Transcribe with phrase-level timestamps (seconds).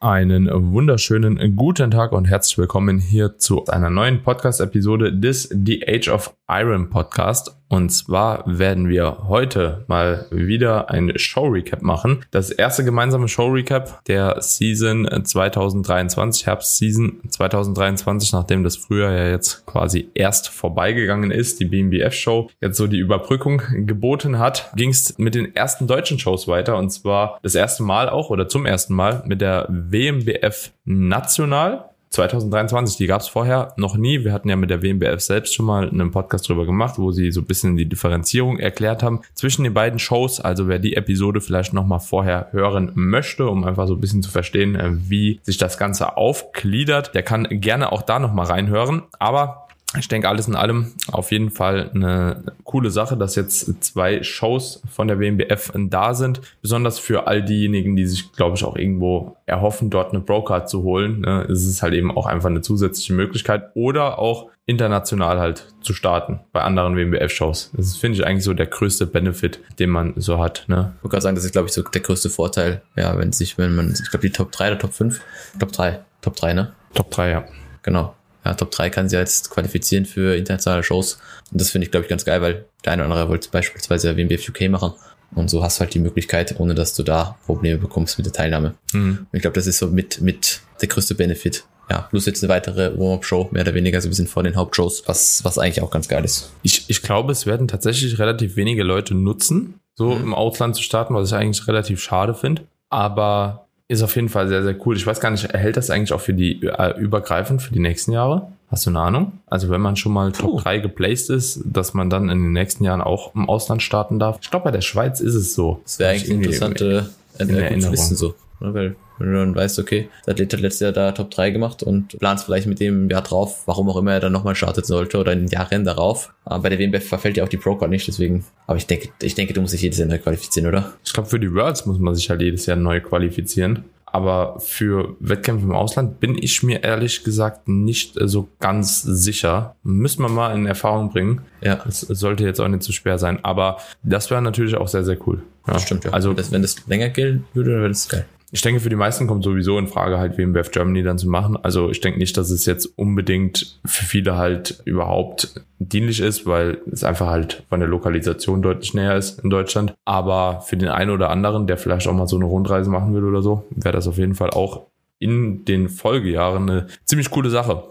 [0.00, 6.08] Einen wunderschönen guten Tag und herzlich willkommen hier zu einer neuen Podcast-Episode des The Age
[6.10, 7.57] of Iron Podcast.
[7.68, 12.24] Und zwar werden wir heute mal wieder ein Show-Recap machen.
[12.30, 20.08] Das erste gemeinsame Show-Recap der Season 2023, Herbst-Season 2023, nachdem das Frühjahr ja jetzt quasi
[20.14, 25.54] erst vorbeigegangen ist, die BMBF-Show jetzt so die Überbrückung geboten hat, ging es mit den
[25.54, 26.76] ersten deutschen Shows weiter.
[26.76, 31.87] Und zwar das erste Mal auch oder zum ersten Mal mit der WMBF National.
[32.10, 34.24] 2023, die gab es vorher noch nie.
[34.24, 37.30] Wir hatten ja mit der WMBF selbst schon mal einen Podcast drüber gemacht, wo sie
[37.32, 40.40] so ein bisschen die Differenzierung erklärt haben zwischen den beiden Shows.
[40.40, 44.30] Also wer die Episode vielleicht nochmal vorher hören möchte, um einfach so ein bisschen zu
[44.30, 49.02] verstehen, äh, wie sich das Ganze aufgliedert, der kann gerne auch da nochmal reinhören.
[49.18, 54.22] Aber ich denke, alles in allem auf jeden Fall eine coole Sache, dass jetzt zwei
[54.22, 56.42] Shows von der WMBF da sind.
[56.60, 60.82] Besonders für all diejenigen, die sich, glaube ich, auch irgendwo erhoffen, dort eine Broker zu
[60.82, 61.20] holen.
[61.20, 65.94] Ne, ist es halt eben auch einfach eine zusätzliche Möglichkeit oder auch international halt zu
[65.94, 67.70] starten bei anderen WMBF-Shows.
[67.74, 70.64] Das finde ich eigentlich so der größte Benefit, den man so hat.
[70.66, 70.92] Ne?
[70.98, 72.82] Ich wollte gerade sagen, das ist, glaube ich, so der größte Vorteil.
[72.94, 75.22] Ja, wenn sich, wenn man, ich glaube, die Top 3 oder Top 5?
[75.58, 76.00] Top 3.
[76.20, 76.72] Top 3, ne?
[76.92, 77.44] Top 3, ja.
[77.82, 78.14] Genau
[78.48, 81.18] ja, Top 3 kann sie jetzt qualifizieren für internationale Shows.
[81.52, 84.16] Und das finde ich, glaube ich, ganz geil, weil der eine oder andere wollte beispielsweise
[84.16, 84.92] WMBF UK machen.
[85.34, 88.32] Und so hast du halt die Möglichkeit, ohne dass du da Probleme bekommst mit der
[88.32, 88.74] Teilnahme.
[88.94, 89.26] Mhm.
[89.30, 91.64] Und ich glaube, das ist so mit, mit der größte Benefit.
[91.90, 95.04] Ja, plus jetzt eine weitere Warm-Up-Show, mehr oder weniger so ein bisschen vor den Hauptshows,
[95.06, 96.50] was, was eigentlich auch ganz geil ist.
[96.62, 100.22] Ich, ich glaube, es werden tatsächlich relativ wenige Leute nutzen, so mhm.
[100.22, 102.62] im Ausland zu starten, was ich eigentlich relativ schade finde.
[102.90, 104.96] Aber ist auf jeden Fall sehr, sehr cool.
[104.96, 108.12] Ich weiß gar nicht, erhält das eigentlich auch für die äh, übergreifend für die nächsten
[108.12, 108.52] Jahre?
[108.70, 109.32] Hast du eine Ahnung?
[109.46, 110.60] Also wenn man schon mal Top Puh.
[110.60, 114.38] 3 geplaced ist, dass man dann in den nächsten Jahren auch im Ausland starten darf.
[114.42, 115.80] Ich glaube, bei der Schweiz ist es so.
[115.84, 117.08] Das wäre eigentlich interessante
[117.38, 117.94] in, in Erinnerung.
[117.94, 118.34] Wissen so.
[118.60, 121.50] Ne, weil wenn du dann weißt, okay, der Athlet hat letztes Jahr da Top 3
[121.50, 124.86] gemacht und planst vielleicht mit dem Jahr drauf, warum auch immer er dann nochmal startet
[124.86, 126.32] sollte oder in Jahren darauf.
[126.44, 128.44] Aber bei der WMBF verfällt ja auch die Pro-Card nicht, deswegen.
[128.66, 130.92] Aber ich denke, ich denke, du musst dich jedes Jahr neu qualifizieren, oder?
[131.04, 133.84] Ich glaube, für die Worlds muss man sich halt jedes Jahr neu qualifizieren.
[134.10, 139.76] Aber für Wettkämpfe im Ausland bin ich mir ehrlich gesagt nicht so ganz sicher.
[139.82, 141.42] Müssen wir mal in Erfahrung bringen.
[141.60, 141.84] Ja.
[141.86, 143.44] Es sollte jetzt auch nicht zu schwer sein.
[143.44, 145.42] Aber das wäre natürlich auch sehr, sehr cool.
[145.66, 145.74] Ja.
[145.74, 146.12] Das stimmt, ja.
[146.12, 148.24] Also, das, wenn das länger gilt würde, dann wäre das geil.
[148.50, 151.58] Ich denke, für die meisten kommt sowieso in Frage, halt WMBF Germany dann zu machen.
[151.62, 156.78] Also ich denke nicht, dass es jetzt unbedingt für viele halt überhaupt dienlich ist, weil
[156.90, 159.94] es einfach halt von der Lokalisation deutlich näher ist in Deutschland.
[160.06, 163.24] Aber für den einen oder anderen, der vielleicht auch mal so eine Rundreise machen will
[163.24, 164.86] oder so, wäre das auf jeden Fall auch
[165.18, 167.82] in den Folgejahren eine ziemlich coole Sache.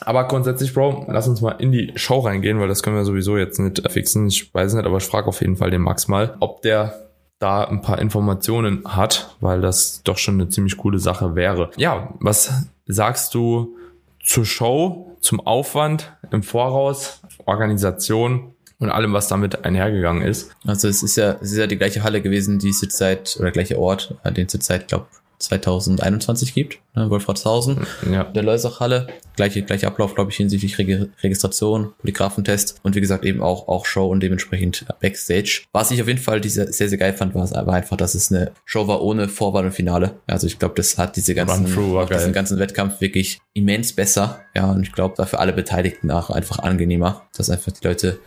[0.00, 3.36] Aber grundsätzlich, Bro, lass uns mal in die Show reingehen, weil das können wir sowieso
[3.36, 4.28] jetzt nicht fixen.
[4.28, 7.09] Ich weiß nicht, aber ich frage auf jeden Fall den Max mal, ob der
[7.40, 11.70] da ein paar Informationen hat, weil das doch schon eine ziemlich coole Sache wäre.
[11.76, 13.76] Ja, was sagst du
[14.22, 20.54] zur Show, zum Aufwand im Voraus, Organisation und allem, was damit einhergegangen ist?
[20.66, 23.36] Also es ist ja, es ist ja die gleiche Halle gewesen, die es jetzt seit,
[23.40, 25.06] oder gleiche Ort, den seit, glaube
[25.40, 28.24] 2021 gibt, ne, Wolfratshausen, ja.
[28.24, 29.08] der Leusachhalle.
[29.36, 33.86] Gleiche, gleiche Ablauf, glaube ich, hinsichtlich Reg Registration, Polygraphentest und wie gesagt eben auch, auch
[33.86, 35.62] Show und dementsprechend Backstage.
[35.72, 38.30] Was ich auf jeden Fall diese, sehr, sehr geil fand, war, war einfach, dass es
[38.30, 40.16] eine Show war ohne Vorwahl und Finale.
[40.26, 44.40] Also ich glaube, das hat diese ganzen, diesen ganzen Wettkampf wirklich immens besser.
[44.54, 48.18] Ja, und ich glaube, war für alle Beteiligten auch einfach angenehmer, dass einfach die Leute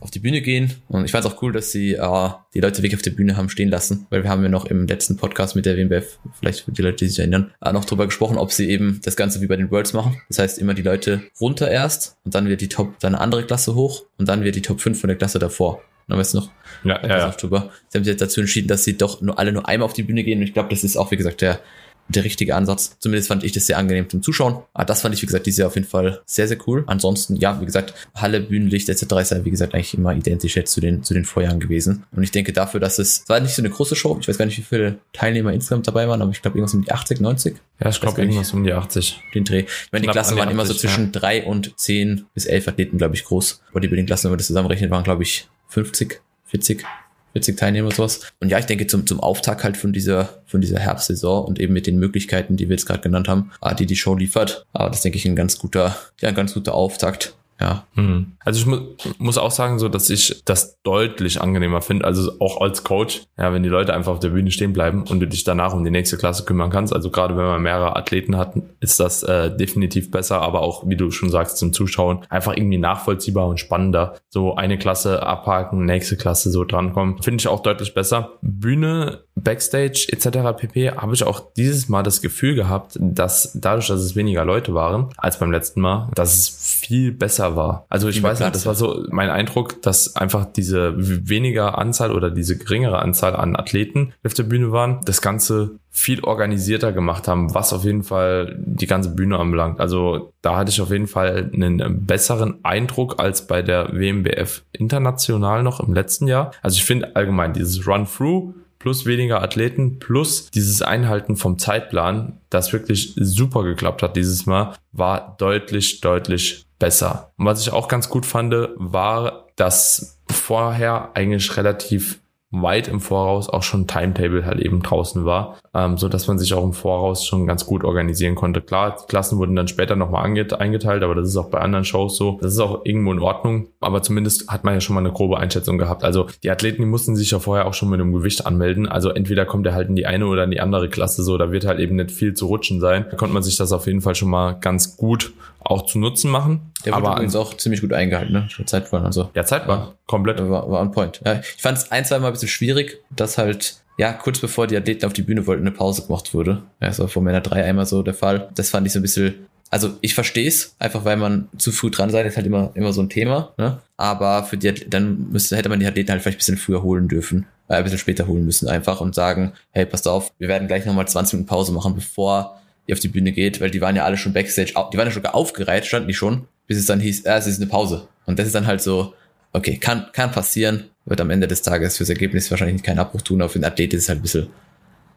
[0.00, 0.72] auf die Bühne gehen.
[0.88, 3.36] Und ich fand es auch cool, dass sie äh, die Leute wirklich auf der Bühne
[3.36, 6.60] haben stehen lassen, weil wir haben ja noch im letzten Podcast mit der WMBF, vielleicht
[6.60, 9.40] für die Leute, die sich erinnern, äh, noch drüber gesprochen, ob sie eben das Ganze
[9.40, 10.20] wie bei den Worlds machen.
[10.28, 13.44] Das heißt, immer die Leute runter erst und dann wird die Top, dann eine andere
[13.44, 15.82] Klasse hoch und dann wird die Top 5 von der Klasse davor.
[16.08, 16.50] Dann weißt du noch?
[16.84, 17.34] Ja, ja, ja.
[17.38, 20.02] Sie haben sich jetzt dazu entschieden, dass sie doch nur alle nur einmal auf die
[20.02, 21.60] Bühne gehen und ich glaube, das ist auch, wie gesagt, der
[22.08, 22.96] der richtige Ansatz.
[22.98, 24.54] Zumindest fand ich das sehr angenehm zum Zuschauen.
[24.54, 26.84] Aber ah, das fand ich, wie gesagt, dieses Jahr auf jeden Fall sehr, sehr cool.
[26.86, 29.02] Ansonsten, ja, wie gesagt, Halle, Bühnenlicht etc.
[29.20, 32.04] ist ja, wie gesagt, eigentlich immer identisch jetzt zu den, zu den Vorjahren gewesen.
[32.14, 34.18] Und ich denke dafür, dass es, es war nicht so eine große Show.
[34.20, 36.84] Ich weiß gar nicht, wie viele Teilnehmer insgesamt dabei waren, aber ich glaube irgendwas um
[36.84, 37.56] die 80, 90.
[37.80, 39.20] Ja, ich glaube irgendwas um die 80.
[39.34, 39.60] Den Dreh.
[39.60, 41.10] Ich meine, die Klassen waren 80, immer so zwischen ja.
[41.12, 43.62] drei und zehn bis elf Athleten, glaube ich, groß.
[43.72, 46.84] Bodybuilding-Klassen, wenn man das zusammenrechnet, waren, glaube ich, 50, 40
[47.32, 48.20] 40 Teilnehmer und sowas.
[48.40, 51.72] Und ja, ich denke zum, zum Auftakt halt von dieser, von dieser Herbstsaison und eben
[51.72, 54.66] mit den Möglichkeiten, die wir jetzt gerade genannt haben, ah, die die Show liefert.
[54.72, 57.34] Aber das denke ich ein ganz guter, ja, ein ganz guter Auftakt.
[57.62, 57.84] Ja.
[57.94, 58.32] Mhm.
[58.44, 58.78] Also ich mu
[59.18, 62.04] muss auch sagen, so dass ich das deutlich angenehmer finde.
[62.04, 65.20] Also auch als Coach, ja, wenn die Leute einfach auf der Bühne stehen bleiben und
[65.20, 66.92] du dich danach um die nächste Klasse kümmern kannst.
[66.92, 70.96] Also gerade wenn man mehrere Athleten hat, ist das äh, definitiv besser, aber auch, wie
[70.96, 74.16] du schon sagst, zum Zuschauen einfach irgendwie nachvollziehbar und spannender.
[74.28, 77.22] So eine Klasse abhaken, nächste Klasse so drankommen.
[77.22, 78.32] Finde ich auch deutlich besser.
[78.42, 80.58] Bühne, Backstage etc.
[80.58, 80.90] pp.
[80.90, 85.10] habe ich auch dieses Mal das Gefühl gehabt, dass dadurch, dass es weniger Leute waren
[85.16, 87.86] als beim letzten Mal, dass es viel besser war.
[87.88, 92.30] Also ich weiß nicht, das war so mein Eindruck, dass einfach diese weniger Anzahl oder
[92.30, 97.54] diese geringere Anzahl an Athleten auf der Bühne waren, das Ganze viel organisierter gemacht haben,
[97.54, 99.78] was auf jeden Fall die ganze Bühne anbelangt.
[99.78, 105.62] Also da hatte ich auf jeden Fall einen besseren Eindruck als bei der WMBF international
[105.62, 106.52] noch im letzten Jahr.
[106.62, 112.72] Also ich finde allgemein dieses Run-Through plus weniger Athleten plus dieses Einhalten vom Zeitplan, das
[112.72, 117.30] wirklich super geklappt hat dieses Mal, war deutlich, deutlich besser.
[117.38, 122.20] Und was ich auch ganz gut fand, war, dass vorher eigentlich relativ
[122.52, 126.52] weit im Voraus auch schon Timetable halt eben draußen war, ähm, so dass man sich
[126.54, 128.60] auch im Voraus schon ganz gut organisieren konnte.
[128.60, 132.16] Klar, die Klassen wurden dann später nochmal eingeteilt, aber das ist auch bei anderen Shows
[132.16, 132.38] so.
[132.42, 135.38] Das ist auch irgendwo in Ordnung, aber zumindest hat man ja schon mal eine grobe
[135.38, 136.04] Einschätzung gehabt.
[136.04, 138.86] Also die Athleten, die mussten sich ja vorher auch schon mit dem Gewicht anmelden.
[138.86, 141.50] Also entweder kommt er halt in die eine oder in die andere Klasse so, da
[141.50, 143.06] wird halt eben nicht viel zu rutschen sein.
[143.10, 145.32] Da konnte man sich das auf jeden Fall schon mal ganz gut
[145.64, 146.72] auch zu Nutzen machen.
[146.84, 148.48] Der wurde aber übrigens auch ziemlich gut eingehalten, ne?
[148.66, 149.30] Zeitplan und so.
[149.34, 149.88] Ja, Zeitplan.
[150.06, 150.40] Komplett.
[150.40, 151.20] War, war on point.
[151.24, 154.76] Ja, ich fand es ein, zwei Mal bisschen schwierig, dass halt, ja, kurz bevor die
[154.76, 156.62] Athleten auf die Bühne wollten, eine Pause gemacht wurde.
[156.80, 158.48] Ja, das war vor Männer 3 einmal so der Fall.
[158.54, 159.34] Das fand ich so ein bisschen,
[159.70, 162.92] also ich verstehe es, einfach weil man zu früh dran sein ist halt immer, immer
[162.92, 163.80] so ein Thema, ne?
[163.96, 167.08] Aber für die, dann müsste, hätte man die Athleten halt vielleicht ein bisschen früher holen
[167.08, 170.68] dürfen, äh, ein bisschen später holen müssen einfach und sagen, hey, passt auf, wir werden
[170.68, 173.96] gleich nochmal 20 Minuten Pause machen, bevor ihr auf die Bühne geht, weil die waren
[173.96, 177.00] ja alle schon Backstage, die waren ja sogar aufgereiht, standen die schon, bis es dann
[177.00, 178.08] hieß, äh, es ist eine Pause.
[178.26, 179.14] Und das ist dann halt so,
[179.52, 183.40] okay, kann, kann passieren, wird am Ende des Tages fürs Ergebnis wahrscheinlich keinen Abbruch tun,
[183.42, 184.46] aber für den Athlet ist es halt ein bisschen,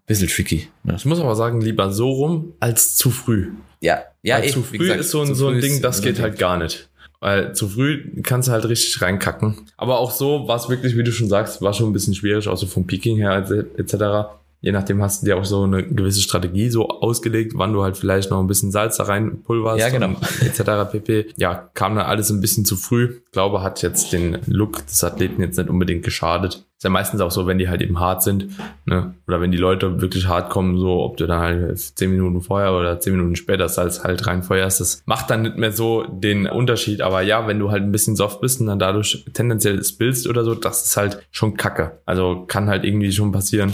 [0.08, 0.68] bisschen tricky.
[0.84, 0.96] Ne?
[0.98, 3.52] Ich muss aber sagen, lieber so rum als zu früh.
[3.82, 6.20] Ja, ja, Weil eh, zu früh gesagt, ist so ein, so ein Ding, das geht
[6.20, 6.90] halt gar nicht.
[7.20, 9.68] Weil zu früh kannst du halt richtig reinkacken.
[9.78, 12.48] Aber auch so war es wirklich, wie du schon sagst, war schon ein bisschen schwierig,
[12.48, 13.46] auch so vom Peaking her
[13.78, 17.84] etc je nachdem hast du dir auch so eine gewisse Strategie so ausgelegt, wann du
[17.84, 20.16] halt vielleicht noch ein bisschen Salz da rein pulverst ja, genau.
[20.42, 20.92] etc.
[20.92, 21.28] pp.
[21.38, 23.22] Ja, kam dann alles ein bisschen zu früh.
[23.26, 26.66] Ich glaube, hat jetzt den Look des Athleten jetzt nicht unbedingt geschadet.
[26.78, 28.48] Ist ja meistens auch so, wenn die halt eben hart sind,
[28.86, 29.14] ne?
[29.28, 32.74] Oder wenn die Leute wirklich hart kommen, so ob du dann halt zehn Minuten vorher
[32.74, 37.02] oder zehn Minuten später Salz halt reinfeuerst, das macht dann nicht mehr so den Unterschied.
[37.02, 40.44] Aber ja, wenn du halt ein bisschen soft bist und dann dadurch tendenziell spillst oder
[40.44, 42.00] so, das ist halt schon Kacke.
[42.08, 43.72] Also kann halt irgendwie schon passieren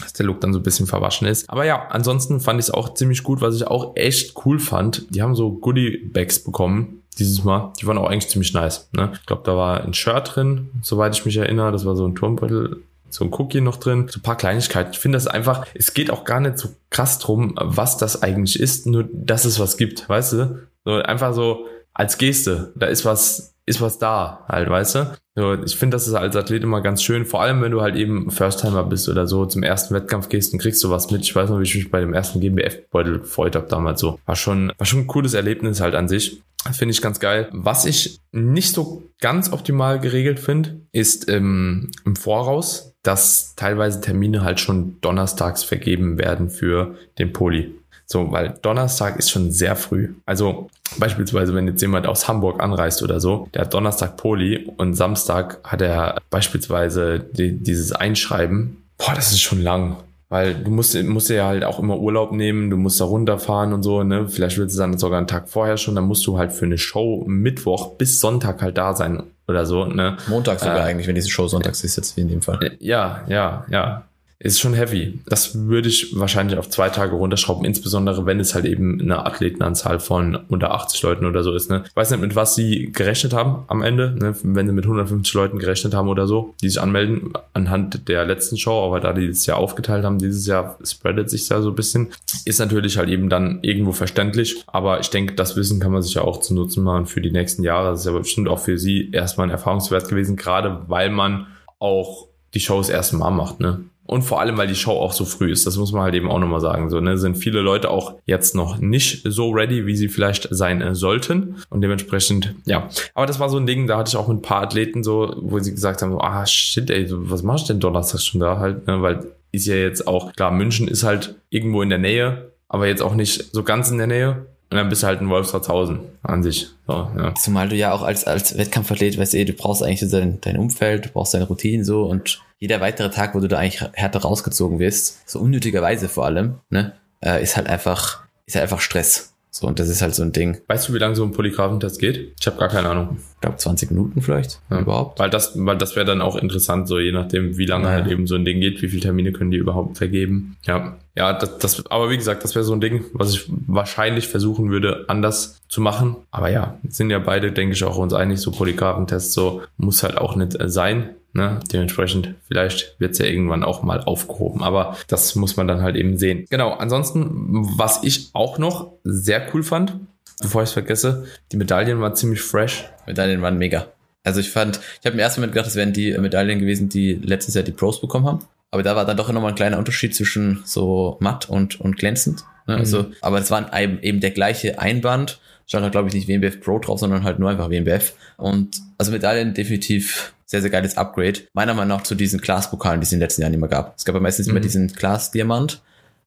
[0.00, 1.48] dass der Look dann so ein bisschen verwaschen ist.
[1.48, 5.06] Aber ja, ansonsten fand ich es auch ziemlich gut, was ich auch echt cool fand.
[5.14, 7.72] Die haben so Goodie-Bags bekommen dieses Mal.
[7.80, 8.88] Die waren auch eigentlich ziemlich nice.
[8.92, 9.10] Ne?
[9.14, 11.72] Ich glaube, da war ein Shirt drin, soweit ich mich erinnere.
[11.72, 14.90] Das war so ein Turmbeutel, so ein Cookie noch drin, so ein paar Kleinigkeiten.
[14.92, 18.58] Ich finde das einfach, es geht auch gar nicht so krass drum, was das eigentlich
[18.58, 20.58] ist, nur dass es was gibt, weißt du?
[20.84, 25.16] So einfach so als Geste, da ist was ist was da, halt, weißt du?
[25.36, 27.96] So, ich finde, das ist als Athlet immer ganz schön, vor allem wenn du halt
[27.96, 31.22] eben First-Timer bist oder so, zum ersten Wettkampf gehst und kriegst du was mit.
[31.22, 34.20] Ich weiß noch, wie ich mich bei dem ersten GmbF-Beutel gefreut habe damals so.
[34.26, 36.40] War schon, war schon ein cooles Erlebnis halt an sich.
[36.72, 37.48] Finde ich ganz geil.
[37.52, 44.42] Was ich nicht so ganz optimal geregelt finde, ist ähm, im Voraus, dass teilweise Termine
[44.42, 47.74] halt schon donnerstags vergeben werden für den Poli.
[48.06, 50.14] So, weil Donnerstag ist schon sehr früh.
[50.26, 50.68] Also
[50.98, 55.60] beispielsweise, wenn jetzt jemand aus Hamburg anreist oder so, der hat Donnerstag Poli und Samstag
[55.64, 58.84] hat er beispielsweise die, dieses Einschreiben.
[58.98, 59.96] Boah, das ist schon lang.
[60.28, 63.82] Weil du musst, musst ja halt auch immer Urlaub nehmen, du musst da runterfahren und
[63.82, 64.28] so, ne?
[64.28, 66.78] Vielleicht willst du dann sogar einen Tag vorher schon, dann musst du halt für eine
[66.78, 70.16] Show Mittwoch bis Sonntag halt da sein oder so, ne?
[70.26, 72.72] Montag sogar äh, eigentlich, wenn diese Show sonntags ist, jetzt wie in dem Fall.
[72.80, 74.04] Ja, ja, ja
[74.38, 75.20] ist schon heavy.
[75.26, 80.00] Das würde ich wahrscheinlich auf zwei Tage runterschrauben, insbesondere wenn es halt eben eine Athletenanzahl
[80.00, 81.70] von unter 80 Leuten oder so ist.
[81.70, 81.84] Ne?
[81.86, 84.34] Ich weiß nicht, mit was sie gerechnet haben am Ende, ne?
[84.42, 88.56] wenn sie mit 150 Leuten gerechnet haben oder so, die sich anmelden anhand der letzten
[88.56, 91.74] Show, aber da die das Jahr aufgeteilt haben, dieses Jahr spreadet sich da so ein
[91.74, 92.08] bisschen,
[92.44, 96.14] ist natürlich halt eben dann irgendwo verständlich, aber ich denke, das Wissen kann man sich
[96.14, 97.90] ja auch zu Nutzen machen für die nächsten Jahre.
[97.90, 101.46] Das ist ja bestimmt auch für sie erstmal ein Erfahrungswert gewesen, gerade weil man
[101.78, 103.84] auch die Shows erstmal macht, ne?
[104.06, 106.30] Und vor allem, weil die Show auch so früh ist, das muss man halt eben
[106.30, 106.90] auch nochmal sagen.
[106.90, 110.82] So, ne, sind viele Leute auch jetzt noch nicht so ready, wie sie vielleicht sein
[110.82, 111.56] äh, sollten.
[111.70, 112.88] Und dementsprechend, ja.
[113.14, 115.34] Aber das war so ein Ding, da hatte ich auch mit ein paar Athleten so,
[115.40, 118.86] wo sie gesagt haben, ah shit, ey, was machst du denn Donnerstag schon da halt?
[118.86, 119.00] Ne?
[119.00, 123.02] Weil ist ja jetzt auch, klar, München ist halt irgendwo in der Nähe, aber jetzt
[123.02, 124.46] auch nicht so ganz in der Nähe.
[124.70, 126.68] Und dann bist du halt ein Wolfsratshausen an sich.
[126.86, 127.34] So, ja.
[127.34, 130.56] Zumal du ja auch als, als Wettkampfathlet, weißt du, du brauchst eigentlich so dein, dein
[130.56, 134.20] Umfeld, du brauchst deine Routinen so und jeder weitere Tag, wo du da eigentlich härter
[134.20, 139.34] rausgezogen wirst, so unnötigerweise vor allem, ne, äh, ist halt einfach, ist halt einfach Stress.
[139.50, 140.60] So, und das ist halt so ein Ding.
[140.66, 142.34] Weißt du, wie lange so ein Polygraphentest geht?
[142.40, 143.18] Ich habe gar keine Ahnung.
[143.36, 144.80] Ich glaube 20 Minuten vielleicht ja.
[144.80, 145.20] überhaupt.
[145.20, 147.92] Weil das, weil das wäre dann auch interessant, so je nachdem, wie lange ja.
[147.92, 150.56] halt eben so ein Ding geht, wie viele Termine können die überhaupt vergeben.
[150.64, 150.96] Ja.
[151.16, 154.70] Ja, das, das, aber wie gesagt, das wäre so ein Ding, was ich wahrscheinlich versuchen
[154.70, 156.16] würde, anders zu machen.
[156.32, 160.18] Aber ja, sind ja beide, denke ich, auch uns einig, so Polygraphentests, so muss halt
[160.18, 161.10] auch nicht sein.
[161.32, 161.60] Ne?
[161.72, 165.96] Dementsprechend, vielleicht wird es ja irgendwann auch mal aufgehoben, aber das muss man dann halt
[165.96, 166.46] eben sehen.
[166.48, 169.96] Genau, ansonsten, was ich auch noch sehr cool fand,
[170.40, 172.84] bevor ich es vergesse, die Medaillen waren ziemlich fresh.
[173.06, 173.86] Medaillen waren mega.
[174.24, 177.14] Also ich fand, ich habe im ersten Moment gedacht, das wären die Medaillen gewesen, die
[177.14, 178.38] letztes Jahr die Pros bekommen haben.
[178.74, 182.42] Aber da war dann doch nochmal ein kleiner Unterschied zwischen so matt und, und glänzend.
[182.66, 182.74] Ne?
[182.74, 183.14] Also, mhm.
[183.20, 185.38] aber es war eben der gleiche Einband.
[185.64, 188.14] Stand da, glaube ich, nicht WMBF Pro drauf, sondern halt nur einfach WMBF.
[188.36, 191.42] Und also Medaillen definitiv sehr, sehr geiles Upgrade.
[191.52, 193.94] Meiner Meinung nach zu diesen Glaspokalen, die es in den letzten Jahren immer gab.
[193.96, 194.50] Es gab ja meistens mhm.
[194.50, 195.80] immer diesen Glas-Diamant,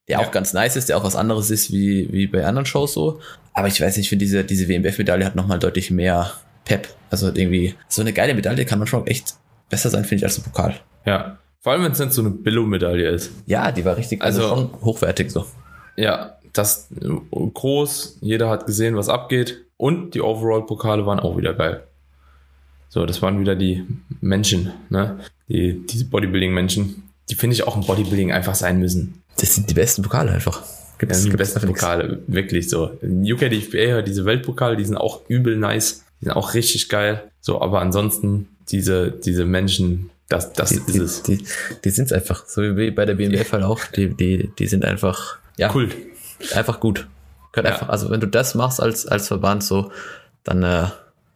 [0.07, 0.25] der ja.
[0.25, 3.19] auch ganz nice ist, der auch was anderes ist wie, wie bei anderen Shows so.
[3.51, 6.31] Aber ich weiß nicht, ich finde diese, diese WMBF-Medaille hat nochmal deutlich mehr
[6.63, 6.87] Pep.
[7.09, 9.33] Also irgendwie, so eine geile Medaille kann man schon echt
[9.69, 10.75] besser sein, finde ich, als ein Pokal.
[11.05, 11.39] Ja.
[11.61, 13.31] Vor allem, wenn es nicht so eine Billo-Medaille ist.
[13.45, 15.45] Ja, die war richtig, also, also schon hochwertig so.
[15.95, 16.87] Ja, das
[17.53, 19.65] groß, jeder hat gesehen, was abgeht.
[19.77, 21.83] Und die Overall-Pokale waren auch wieder geil.
[22.89, 23.85] So, das waren wieder die
[24.21, 25.19] Menschen, ne?
[25.49, 29.21] Die, diese Bodybuilding-Menschen, die finde ich auch im Bodybuilding einfach sein müssen.
[29.39, 30.63] Das sind die besten Pokale einfach.
[30.97, 32.91] Gibt das sind die besten Pokale, wirklich so.
[33.03, 37.31] UKDFBA, diese Weltpokale, die sind auch übel nice, die sind auch richtig geil.
[37.39, 41.23] So, aber ansonsten, diese, diese Menschen, das, das die, ist es.
[41.23, 41.45] Die,
[41.83, 44.83] die sind es einfach, so wie bei der BMWF halt auch, die, die, die sind
[44.83, 45.73] einfach, ja.
[45.73, 45.89] Cool.
[46.53, 47.07] Einfach gut.
[47.55, 47.63] Ja.
[47.63, 49.91] einfach, also wenn du das machst als, als Verband so,
[50.43, 50.87] dann äh,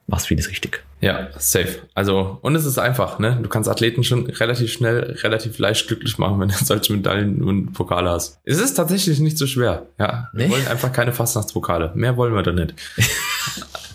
[0.05, 0.83] machst vieles richtig.
[1.00, 1.79] Ja, safe.
[1.95, 3.39] Also, und es ist einfach, ne?
[3.41, 7.74] Du kannst Athleten schon relativ schnell, relativ leicht glücklich machen, wenn du solche Medaillen und
[7.74, 8.39] Pokale hast.
[8.45, 9.88] Es ist tatsächlich nicht so schwer.
[9.98, 10.29] Ja.
[10.33, 10.51] Wir nee.
[10.53, 11.91] wollen einfach keine Fastnachtspokale.
[11.95, 12.75] Mehr wollen wir da nicht.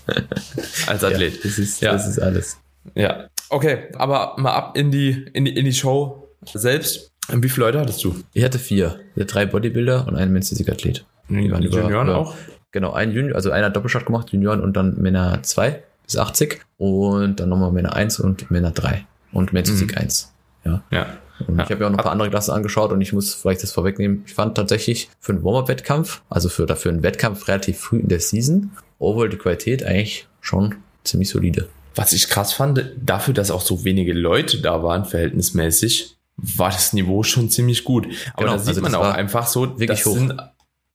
[0.89, 1.35] Als Athlet.
[1.35, 1.93] Ja, das ist, ja.
[1.93, 2.59] das ist alles.
[2.95, 3.29] Ja.
[3.49, 7.13] Okay, aber mal ab in die, in die, in die Show selbst.
[7.29, 8.15] Wie viele Leute hattest du?
[8.33, 9.01] Ich hatte vier.
[9.15, 11.05] Ich hatte drei Bodybuilder und einen Men's-Athlet.
[11.29, 12.35] Die waren Junioren über, auch?
[12.73, 17.41] Genau, ein Junior, also einer Doppelshot gemacht, Junioren und dann Männer 2 bis 80 und
[17.41, 20.03] dann nochmal Männer 1 und Männer 3 und Men's Physik mhm.
[20.03, 20.33] 1.
[20.65, 20.83] Ja.
[20.91, 21.07] ja.
[21.47, 21.65] Und ja.
[21.65, 23.73] ich habe ja auch noch ein paar andere Klassen angeschaut und ich muss vielleicht das
[23.73, 24.23] vorwegnehmen.
[24.27, 28.21] Ich fand tatsächlich für einen Warm-Up-Wettkampf, also für dafür einen Wettkampf relativ früh in der
[28.21, 31.69] Season, overall die Qualität eigentlich schon ziemlich solide.
[31.97, 36.93] Was ich krass fand, dafür, dass auch so wenige Leute da waren, verhältnismäßig, war das
[36.93, 38.07] Niveau schon ziemlich gut.
[38.35, 40.15] Aber genau, da sieht also man auch einfach so, wirklich das hoch.
[40.15, 40.35] sind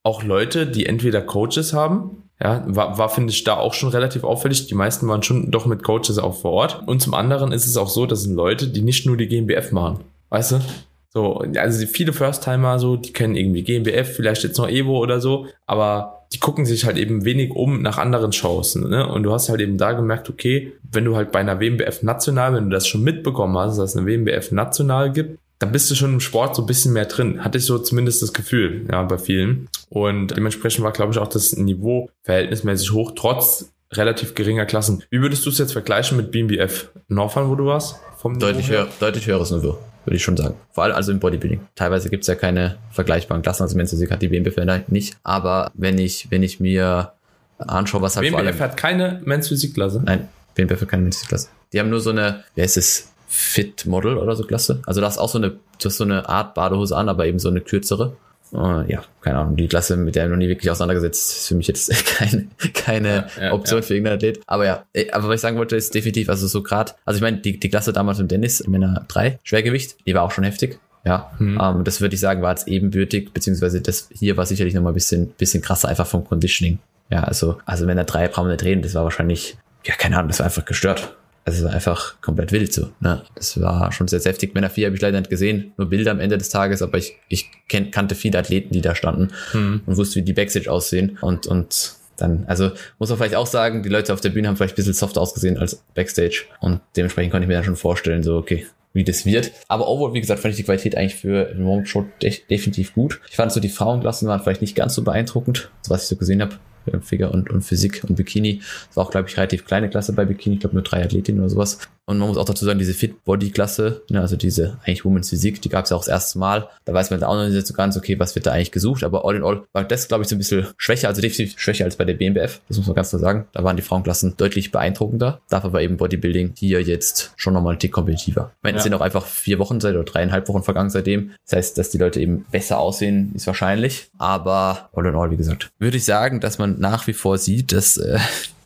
[0.03, 4.23] auch Leute, die entweder Coaches haben, ja, war, war finde ich da auch schon relativ
[4.23, 4.65] auffällig.
[4.65, 6.87] Die meisten waren schon doch mit Coaches auch vor Ort.
[6.87, 9.71] Und zum anderen ist es auch so, das sind Leute, die nicht nur die GmbF
[9.71, 9.99] machen.
[10.29, 10.61] Weißt du?
[11.09, 15.47] So, also viele First-Timer so, die kennen irgendwie GmbF, vielleicht jetzt noch Evo oder so,
[15.67, 18.75] aber die gucken sich halt eben wenig um nach anderen Shows.
[18.75, 19.07] Ne?
[19.07, 22.53] Und du hast halt eben da gemerkt, okay, wenn du halt bei einer WMBF national,
[22.53, 25.95] wenn du das schon mitbekommen hast, dass es eine WMBF national gibt, dann bist du
[25.95, 27.43] schon im Sport so ein bisschen mehr drin.
[27.43, 29.67] Hatte ich so zumindest das Gefühl, ja, bei vielen.
[29.89, 35.03] Und dementsprechend war, glaube ich, auch das Niveau verhältnismäßig hoch, trotz relativ geringer Klassen.
[35.09, 36.89] Wie würdest du es jetzt vergleichen mit BMBF?
[37.07, 37.95] Norfahren, wo du warst?
[38.17, 40.55] Vom deutlich, höher, deutlich höheres Niveau, würde ich schon sagen.
[40.71, 41.61] Vor allem also im Bodybuilding.
[41.75, 44.57] Teilweise gibt es ja keine vergleichbaren Klassen, also Men's hat die BMBF
[44.89, 45.17] nicht.
[45.23, 47.13] Aber wenn ich, wenn ich mir
[47.57, 48.59] anschaue, was halt BMBF vor allem...
[48.59, 50.03] hat keine Men's Physik-Klasse?
[50.05, 51.49] Nein, BMBF hat keine Men's Physik-Klasse.
[51.73, 53.07] Die haben nur so eine, wer ist es?
[53.33, 54.81] Fit Model oder so Klasse.
[54.85, 57.39] Also da ist auch so eine, du hast so eine Art Badehose an, aber eben
[57.39, 58.17] so eine kürzere.
[58.53, 61.55] Uh, ja, keine Ahnung, die Klasse, mit der ich noch nie wirklich auseinandergesetzt, ist für
[61.55, 63.85] mich jetzt keine, keine ja, ja, Option ja.
[63.85, 64.41] für irgendeinen Athlet.
[64.45, 67.21] Aber ja, äh, aber was ich sagen wollte, ist definitiv, also so grad, also ich
[67.21, 70.79] meine, die, die Klasse damals mit Dennis, Männer 3, Schwergewicht, die war auch schon heftig.
[71.05, 71.59] Ja, mhm.
[71.61, 74.95] ähm, das würde ich sagen, war jetzt ebenbürtig, beziehungsweise das hier war sicherlich nochmal ein
[74.95, 76.79] bisschen, bisschen krasser, einfach vom Conditioning.
[77.09, 80.27] Ja, also, also Männer 3 brauchen wir nicht reden, das war wahrscheinlich, ja, keine Ahnung,
[80.27, 81.15] das war einfach gestört.
[81.43, 82.89] Also es war einfach komplett wild so.
[82.99, 83.23] Ne?
[83.35, 84.53] Das war schon sehr, sehr heftig.
[84.53, 87.17] Männer 4 habe ich leider nicht gesehen, nur Bilder am Ende des Tages, aber ich,
[87.29, 89.81] ich kenn, kannte viele Athleten, die da standen mhm.
[89.85, 91.17] und wusste, wie die Backstage aussehen.
[91.21, 94.55] Und, und dann, also muss man vielleicht auch sagen, die Leute auf der Bühne haben
[94.55, 96.43] vielleicht ein bisschen softer ausgesehen als Backstage.
[96.59, 99.51] Und dementsprechend konnte ich mir dann schon vorstellen, so, okay, wie das wird.
[99.67, 102.93] Aber overall, wie gesagt, fand ich die Qualität eigentlich für den Moment Show de definitiv
[102.93, 103.19] gut.
[103.29, 106.41] Ich fand so die Frauenklassen waren vielleicht nicht ganz so beeindruckend, was ich so gesehen
[106.41, 106.55] habe.
[107.01, 108.61] Figure und, und Physik und Bikini.
[108.87, 110.55] Das war auch, glaube ich, relativ kleine Klasse bei Bikini.
[110.55, 111.79] Ich glaube nur drei Athletinnen oder sowas.
[112.11, 115.69] Und man muss auch dazu sagen, diese Fit-Body-Klasse, ne, also diese eigentlich Women's Physik, die
[115.69, 116.67] gab es ja auch das erste Mal.
[116.83, 119.05] Da weiß man auch noch nicht so ganz, okay, was wird da eigentlich gesucht.
[119.05, 121.85] Aber all in all war das, glaube ich, so ein bisschen schwächer, also definitiv schwächer
[121.85, 122.59] als bei der BMBF.
[122.67, 123.47] Das muss man ganz klar sagen.
[123.53, 125.39] Da waren die Frauenklassen deutlich beeindruckender.
[125.47, 128.51] Dafür war eben Bodybuilding hier jetzt schon nochmal ein Tick kompetitiver.
[128.57, 131.31] Ich meine, es sind auch einfach vier Wochen seit oder dreieinhalb Wochen vergangen seitdem.
[131.45, 134.09] Das heißt, dass die Leute eben besser aussehen, ist wahrscheinlich.
[134.17, 137.71] Aber all in all, wie gesagt, würde ich sagen, dass man nach wie vor sieht,
[137.71, 138.19] dass äh,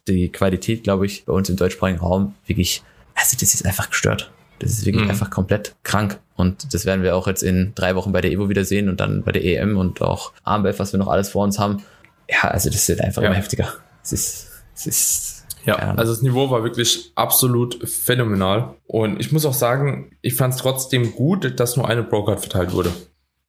[0.07, 2.81] die Qualität, glaube ich, bei uns im deutschsprachigen Raum wirklich
[3.15, 4.31] also das ist einfach gestört.
[4.59, 5.09] Das ist wirklich mhm.
[5.09, 6.19] einfach komplett krank.
[6.35, 8.99] Und das werden wir auch jetzt in drei Wochen bei der Evo wieder sehen und
[8.99, 11.81] dann bei der EM und auch AMBF, was wir noch alles vor uns haben.
[12.29, 13.29] Ja, also das wird einfach ja.
[13.29, 13.73] immer heftiger.
[14.03, 18.75] Es ist, es ist ja, also das Niveau war wirklich absolut phänomenal.
[18.85, 22.71] Und ich muss auch sagen, ich fand es trotzdem gut, dass nur eine Pro-Card verteilt
[22.71, 22.91] wurde.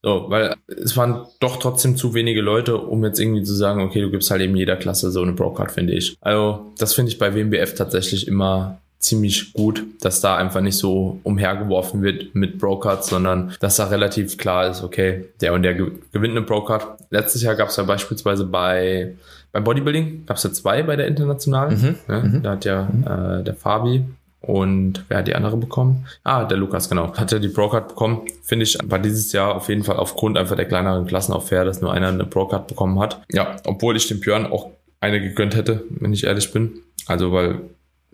[0.03, 4.01] So, weil es waren doch trotzdem zu wenige Leute, um jetzt irgendwie zu sagen, okay,
[4.01, 6.17] du gibst halt eben jeder Klasse so eine Pro-Card, finde ich.
[6.21, 11.21] Also, das finde ich bei WMBF tatsächlich immer ziemlich gut, dass da einfach nicht so
[11.23, 16.37] umhergeworfen wird mit Brocards, sondern dass da relativ klar ist, okay, der und der gewinnt
[16.37, 16.99] eine Brocard.
[17.11, 19.15] Letztes Jahr gab es ja beispielsweise bei
[19.53, 21.81] beim Bodybuilding gab es ja zwei bei der internationalen.
[21.81, 22.43] Mhm, ja, mhm.
[22.43, 23.05] Da hat ja mhm.
[23.05, 24.05] äh, der Fabi
[24.47, 26.07] und wer hat die andere bekommen?
[26.25, 27.13] Ah, der Lukas, genau.
[27.17, 28.23] Hat ja die Procard bekommen.
[28.43, 31.65] Finde ich, war dieses Jahr auf jeden Fall aufgrund einfach der kleineren Klassen auch fair,
[31.65, 33.23] dass nur einer eine Procard bekommen hat.
[33.33, 36.81] Ja, obwohl ich dem Björn auch eine gegönnt hätte, wenn ich ehrlich bin.
[37.07, 37.61] Also, weil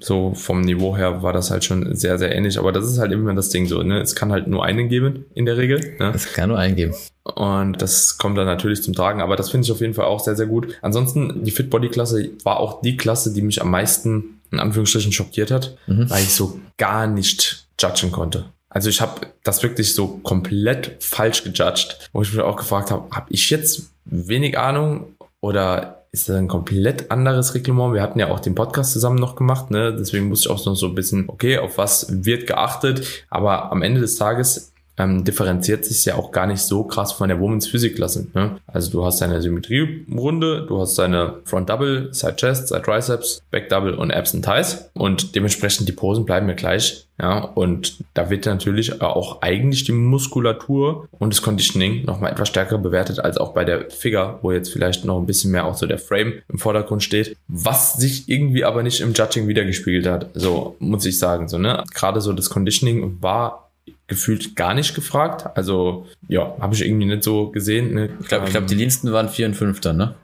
[0.02, 2.58] so vom Niveau her war das halt schon sehr, sehr ähnlich.
[2.58, 4.00] Aber das ist halt immer das Ding so, ne?
[4.00, 5.96] Es kann halt nur einen geben in der Regel.
[5.98, 6.12] Ne?
[6.14, 6.94] Es kann nur einen geben.
[7.22, 9.22] Und das kommt dann natürlich zum Tragen.
[9.22, 10.74] Aber das finde ich auf jeden Fall auch sehr, sehr gut.
[10.82, 15.12] Ansonsten, die Fit Body Klasse war auch die Klasse, die mich am meisten in Anführungsstrichen
[15.12, 16.10] schockiert hat, mhm.
[16.10, 18.46] weil ich so gar nicht judgen konnte.
[18.68, 23.08] Also ich habe das wirklich so komplett falsch gejudged, wo ich mich auch gefragt habe,
[23.14, 27.94] habe ich jetzt wenig Ahnung oder ist das ein komplett anderes Reglement.
[27.94, 29.96] Wir hatten ja auch den Podcast zusammen noch gemacht, ne?
[29.98, 33.80] deswegen musste ich auch noch so ein bisschen, okay, auf was wird geachtet, aber am
[33.80, 37.66] Ende des Tages ähm, differenziert sich ja auch gar nicht so krass von der Women's
[37.66, 38.26] Physik Klasse.
[38.34, 38.56] Ne?
[38.66, 43.68] Also du hast deine Symmetrierunde, du hast deine Front Double, Side Chest, Side Triceps, Back
[43.68, 47.06] Double und Abs and Thighs und dementsprechend die Posen bleiben mir gleich.
[47.20, 52.78] Ja, und da wird natürlich auch eigentlich die Muskulatur und das Conditioning nochmal etwas stärker
[52.78, 55.86] bewertet als auch bei der Figure, wo jetzt vielleicht noch ein bisschen mehr auch so
[55.86, 60.30] der Frame im Vordergrund steht, was sich irgendwie aber nicht im Judging wiedergespiegelt hat.
[60.34, 61.84] So muss ich sagen, so, ne?
[61.94, 63.70] Gerade so das Conditioning war
[64.12, 65.56] gefühlt gar nicht gefragt.
[65.56, 67.94] Also, ja, habe ich irgendwie nicht so gesehen.
[67.94, 68.10] Ne?
[68.20, 70.14] Ich glaube, ich glaub, die Diensten waren 4 und 5 dann, ne?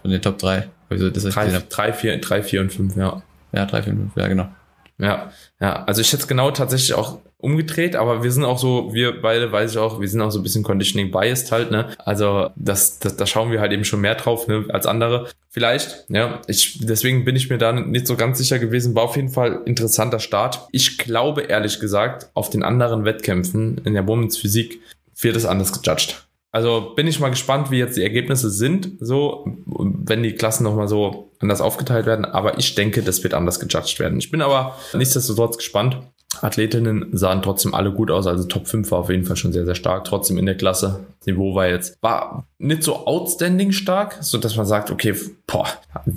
[0.00, 0.68] Von den Top 3.
[0.88, 3.22] Also, das 3, 4, 3, 4 und 5, ja.
[3.52, 4.48] Ja, 3, 4 und 5, ja, genau.
[4.96, 5.30] Ja,
[5.60, 9.20] ja, also ich hätte es genau tatsächlich auch umgedreht, aber wir sind auch so, wir
[9.20, 11.90] beide weiß ich auch, wir sind auch so ein bisschen Conditioning biased halt, ne?
[11.98, 15.28] Also das, das da schauen wir halt eben schon mehr drauf, ne, als andere.
[15.50, 18.94] Vielleicht, ja, ich, deswegen bin ich mir da nicht so ganz sicher gewesen.
[18.96, 20.66] War auf jeden Fall interessanter Start.
[20.72, 24.80] Ich glaube ehrlich gesagt, auf den anderen Wettkämpfen in der Women's Physik
[25.20, 26.24] wird es anders gejudged.
[26.54, 30.86] Also bin ich mal gespannt, wie jetzt die Ergebnisse sind, so, wenn die Klassen nochmal
[30.86, 32.24] so anders aufgeteilt werden.
[32.24, 34.18] Aber ich denke, das wird anders gejudged werden.
[34.18, 35.98] Ich bin aber nichtsdestotrotz gespannt.
[36.42, 38.26] Athletinnen sahen trotzdem alle gut aus.
[38.26, 40.04] Also Top 5 war auf jeden Fall schon sehr, sehr stark.
[40.04, 41.00] Trotzdem in der Klasse.
[41.18, 45.14] Das Niveau war jetzt, war nicht so outstanding stark, so dass man sagt, okay,
[45.46, 45.66] boah,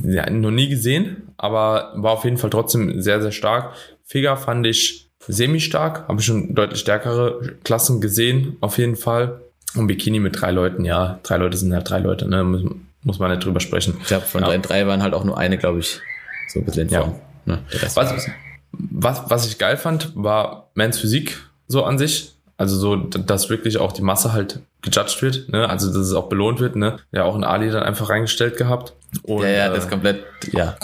[0.04, 3.74] ja, noch nie gesehen, aber war auf jeden Fall trotzdem sehr, sehr stark.
[4.04, 9.42] Figa fand ich semi-stark, habe ich schon deutlich stärkere Klassen gesehen, auf jeden Fall.
[9.76, 12.44] Und Bikini mit drei Leuten, ja, drei Leute sind halt drei Leute, ne?
[12.44, 12.64] muss,
[13.04, 13.96] muss man nicht drüber sprechen.
[14.02, 14.50] Ich glaube, von ja.
[14.50, 16.00] den drei waren halt auch nur eine, glaube ich,
[16.48, 17.16] so ein bisschen in Form.
[17.46, 17.56] Ja.
[17.56, 17.60] Ne?
[17.96, 18.30] Was,
[18.72, 22.34] was, was ich geil fand, war Mans Physik so an sich.
[22.58, 25.70] Also so, dass wirklich auch die Masse halt gejudged wird, ne?
[25.70, 26.98] Also dass es auch belohnt wird, ne?
[27.12, 28.94] Ja, auch ein Ali dann einfach reingestellt gehabt.
[29.24, 30.76] Und, ja, ja, das äh, komplett, ja.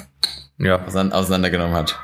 [0.60, 0.86] Ja.
[0.86, 1.98] Auseinandergenommen hat.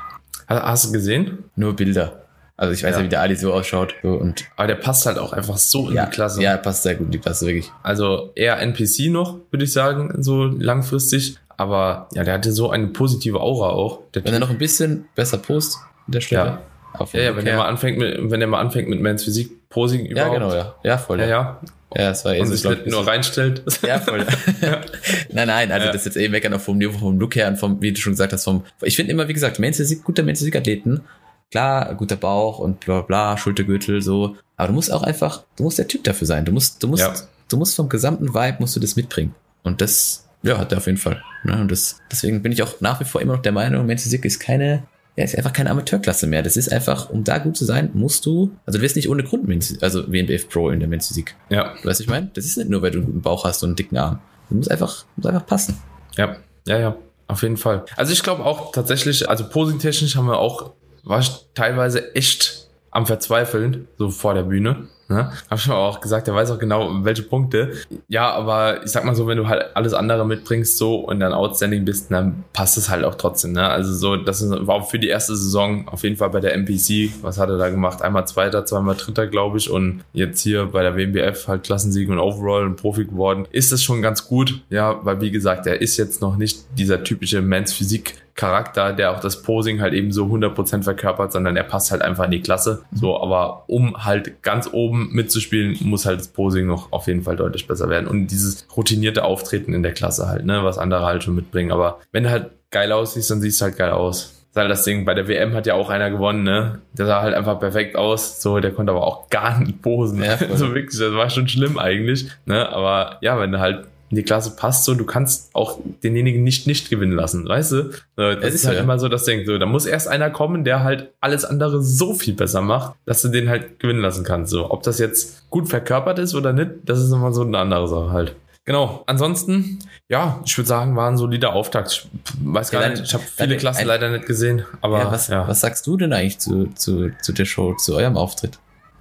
[0.48, 1.44] Hast du gesehen?
[1.54, 2.24] Nur Bilder.
[2.56, 3.94] Also ich weiß ja, ja wie der Ali so ausschaut.
[4.02, 6.42] So, und Aber der passt halt auch einfach so in ja, die Klasse.
[6.42, 7.72] Ja, passt sehr gut in die Klasse, wirklich.
[7.82, 11.38] Also eher NPC noch, würde ich sagen, so langfristig.
[11.60, 14.00] Aber ja, der hatte so eine positive Aura auch.
[14.14, 16.44] wenn er noch ein bisschen besser post in der Stelle.
[16.46, 16.62] Ja.
[16.94, 19.68] Auf ja, ja, wenn er mal anfängt mit, wenn er mal anfängt mit Mans Physik
[19.68, 20.32] Posing überhaupt.
[20.32, 20.74] Ja, genau, ja.
[20.82, 21.20] Ja, voll.
[21.20, 21.60] Ja, ja.
[21.94, 23.62] Ja, es war eh und sich nicht nur reinstellt.
[23.86, 24.24] Ja, voll.
[24.62, 24.80] ja.
[25.32, 25.92] Nein, nein, also ja.
[25.92, 28.00] das ist jetzt eh meckern auch vom Niveau, vom Look her und vom, wie du
[28.00, 31.02] schon gesagt hast, vom, ich finde immer, wie gesagt, Men's Physik, guter Men's Physik Athleten
[31.50, 34.36] Klar, guter Bauch und bla bla, Schultergürtel, so.
[34.56, 36.44] Aber du musst auch einfach, du musst der Typ dafür sein.
[36.44, 37.12] Du musst, du musst, ja.
[37.48, 39.34] du musst vom gesamten Vibe musst du das mitbringen.
[39.64, 41.22] Und das, ja, hat er auf jeden Fall.
[41.44, 41.60] Ne?
[41.60, 44.40] Und das, deswegen bin ich auch nach wie vor immer noch der Meinung, Mental ist
[44.40, 44.84] keine,
[45.16, 46.42] ja, ist einfach keine Amateurklasse mehr.
[46.42, 49.22] Das ist einfach, um da gut zu sein, musst du, also du wirst nicht ohne
[49.22, 49.48] Grund,
[49.82, 51.34] also WNBF Pro in der Men's Physik.
[51.48, 51.74] Ja.
[51.74, 52.30] Du weißt, was ich meine?
[52.34, 54.20] Das ist nicht nur, weil du einen guten Bauch hast und einen dicken Arm.
[54.48, 55.78] Du musst einfach, musst einfach passen.
[56.16, 56.96] Ja, ja, ja.
[57.28, 57.84] Auf jeden Fall.
[57.96, 60.72] Also ich glaube auch tatsächlich, also posing-technisch haben wir auch
[61.04, 64.88] war ich teilweise echt am Verzweifeln, so vor der Bühne.
[65.10, 65.32] Ne?
[65.50, 67.72] Hab schon auch gesagt, er weiß auch genau, welche Punkte.
[68.08, 71.32] Ja, aber ich sag mal so, wenn du halt alles andere mitbringst so und dann
[71.32, 73.52] outstanding bist, dann passt es halt auch trotzdem.
[73.52, 73.68] Ne?
[73.68, 77.10] Also so, das war für die erste Saison auf jeden Fall bei der MPC.
[77.22, 78.02] Was hat er da gemacht?
[78.02, 79.68] Einmal Zweiter, zweimal Dritter, glaube ich.
[79.68, 83.48] Und jetzt hier bei der WMBF halt Klassensieg und Overall und Profi geworden.
[83.50, 84.62] Ist das schon ganz gut.
[84.70, 89.10] Ja, weil wie gesagt, er ist jetzt noch nicht dieser typische Mans Physik Charakter, der
[89.12, 92.40] auch das Posing halt eben so 100% verkörpert, sondern er passt halt einfach in die
[92.40, 92.82] Klasse.
[92.90, 97.36] So, aber um halt ganz oben mitzuspielen, muss halt das Posing noch auf jeden Fall
[97.36, 98.06] deutlich besser werden.
[98.06, 101.72] Und dieses routinierte Auftreten in der Klasse halt, ne, was andere halt schon mitbringen.
[101.72, 104.36] Aber wenn du halt geil aussiehst, dann siehst du halt geil aus.
[104.52, 106.80] Das halt das Ding, bei der WM hat ja auch einer gewonnen, ne?
[106.92, 108.42] Der sah halt einfach perfekt aus.
[108.42, 110.22] So, der konnte aber auch gar nicht posen.
[110.22, 112.26] Ja, also wirklich, das war schon schlimm eigentlich.
[112.46, 112.68] Ne?
[112.68, 116.66] Aber ja, wenn du halt in die Klasse passt so, du kannst auch denjenigen nicht
[116.66, 117.90] nicht gewinnen lassen, weißt du?
[118.16, 118.82] Das ist, ist halt ja.
[118.82, 119.46] immer so das Ding.
[119.46, 123.22] So, da muss erst einer kommen, der halt alles andere so viel besser macht, dass
[123.22, 124.50] du den halt gewinnen lassen kannst.
[124.50, 127.86] So, ob das jetzt gut verkörpert ist oder nicht, das ist immer so eine andere
[127.86, 128.36] Sache halt.
[128.64, 129.02] Genau.
[129.06, 131.90] Ansonsten, ja, ich würde sagen, war ein solider Auftakt.
[131.90, 132.08] Ich
[132.44, 134.64] weiß gar ja, nicht, ich habe viele Klassen ein, leider nicht gesehen.
[134.80, 135.46] Aber ja, was, ja.
[135.48, 138.58] was sagst du denn eigentlich zu, zu, zu der Show, zu eurem Auftritt?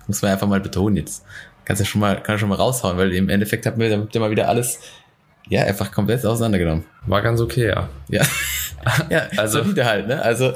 [0.08, 1.24] Muss man einfach mal betonen jetzt.
[1.66, 4.22] Kannst ja schon mal, kann schon mal raushauen, weil im Endeffekt habt ihr, habt ihr
[4.22, 4.80] mal wieder alles
[5.50, 6.86] ja, einfach komplett auseinandergenommen.
[7.08, 7.90] War ganz okay, ja.
[8.08, 8.24] Ja,
[9.10, 10.22] ja also wieder halt, ne?
[10.22, 10.54] Also,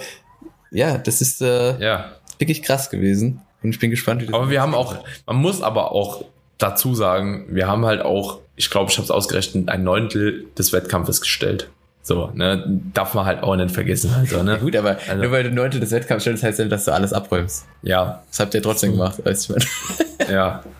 [0.71, 2.11] ja, das ist äh, ja.
[2.37, 3.41] wirklich krass gewesen.
[3.63, 6.25] Und ich bin gespannt, wie das Aber wir haben auch, man muss aber auch
[6.57, 10.73] dazu sagen, wir haben halt auch, ich glaube, ich habe es ausgerechnet, ein Neuntel des
[10.73, 11.69] Wettkampfes gestellt.
[12.05, 14.13] So, ne, darf man halt auch nicht vergessen.
[14.13, 14.51] Also, ne?
[14.55, 16.91] Ja, gut, aber also, nur weil du Neuntel des Wettkampfs stellst, heißt ja, dass du
[16.91, 17.65] alles abräumst.
[17.81, 18.21] Ja.
[18.29, 19.55] Das habt ihr trotzdem gemacht, weißt du.
[20.31, 20.63] Ja.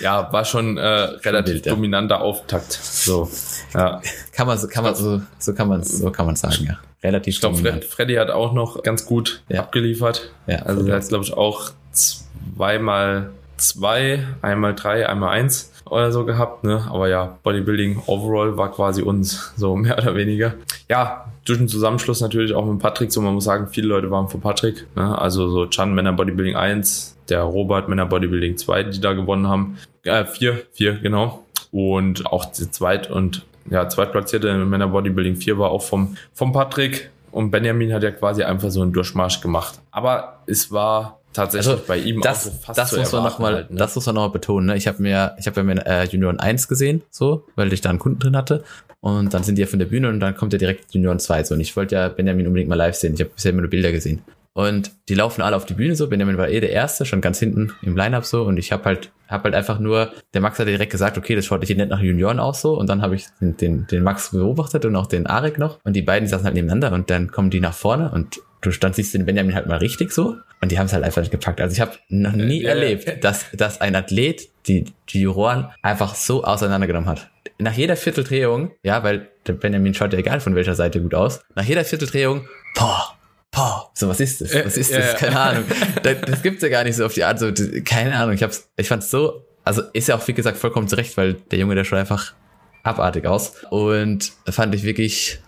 [0.00, 1.74] Ja, war schon äh, relativ Bild, ja.
[1.74, 2.72] dominanter Auftakt.
[2.72, 3.30] So,
[3.72, 4.00] ja.
[4.32, 6.78] Kann man so, kann man so, so kann man so kann man sagen, ja.
[7.02, 7.84] Relativ ich glaub, dominant.
[7.84, 9.60] Freddy hat auch noch ganz gut ja.
[9.60, 10.30] abgeliefert.
[10.46, 16.24] Ja, also er hat glaube ich auch zweimal zwei, einmal drei, einmal eins oder so
[16.24, 16.86] gehabt, ne?
[16.90, 20.54] Aber ja, Bodybuilding overall war quasi uns, so mehr oder weniger.
[20.88, 24.28] Ja, durch den Zusammenschluss natürlich auch mit Patrick, so man muss sagen, viele Leute waren
[24.28, 25.18] für Patrick, ne?
[25.18, 29.78] Also so Chan Männer Bodybuilding 1, der Robert Männer Bodybuilding 2, die da gewonnen haben.
[30.04, 31.44] Äh, vier, vier, genau.
[31.72, 37.10] Und auch die Zweit- und ja, Zweitplatzierte Männer Bodybuilding 4 war auch vom, vom Patrick.
[37.30, 39.80] Und Benjamin hat ja quasi einfach so einen Durchmarsch gemacht.
[39.90, 43.38] Aber es war tatsächlich also, bei ihm das, auch so fast das muss man noch
[43.38, 43.76] mal, halt, ne?
[43.76, 44.66] Das muss man noch mal betonen.
[44.66, 44.76] Ne?
[44.76, 47.90] Ich habe mir, ich habe ja mir äh, Junioren 1 gesehen, so, weil ich da
[47.90, 48.64] einen Kunden drin hatte.
[49.00, 51.44] Und dann sind die ja von der Bühne und dann kommt ja direkt Junioren 2.
[51.44, 51.54] So.
[51.54, 53.12] Und ich wollte ja Benjamin unbedingt mal live sehen.
[53.14, 54.22] Ich habe bisher immer nur Bilder gesehen.
[54.54, 56.08] Und die laufen alle auf die Bühne so.
[56.08, 58.44] Benjamin war eh der Erste, schon ganz hinten im Line-Up so.
[58.44, 61.44] Und ich habe halt, hab halt einfach nur, der Max hat direkt gesagt, okay, das
[61.44, 62.78] schaut nicht nett nach Junioren aus so.
[62.78, 65.80] Und dann habe ich den, den, den Max beobachtet und auch den Arek noch.
[65.84, 68.94] Und die beiden saßen halt nebeneinander und dann kommen die nach vorne und du stand
[68.94, 70.36] siehst den Benjamin halt mal richtig so.
[70.60, 71.60] Und die haben es halt einfach nicht gepackt.
[71.60, 73.14] Also ich habe noch nie ja, erlebt, ja.
[73.16, 77.30] dass, dass ein Athlet die, die Juroren einfach so auseinandergenommen hat.
[77.58, 81.40] Nach jeder Vierteldrehung, ja, weil der Benjamin schaut ja egal von welcher Seite gut aus,
[81.54, 83.16] nach jeder Vierteldrehung, boah,
[83.52, 84.54] boah, so was ist das?
[84.54, 85.16] Was ist das?
[85.16, 85.64] Keine Ahnung.
[86.02, 87.38] Das, das gibt's ja gar nicht so auf die Art.
[87.38, 87.52] So,
[87.84, 88.34] keine Ahnung.
[88.34, 91.58] Ich hab's, ich fand's so, also ist ja auch wie gesagt vollkommen zurecht, weil der
[91.58, 92.34] Junge, der schaut einfach
[92.82, 93.54] abartig aus.
[93.70, 95.40] Und fand ich wirklich,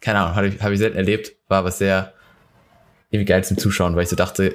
[0.00, 2.12] keine Ahnung, habe ich, hab ich selten erlebt, war aber sehr
[3.12, 4.54] irgendwie geil zum Zuschauen, weil ich so dachte,